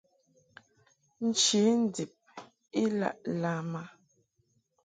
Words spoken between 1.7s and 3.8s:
ndib I laʼ lam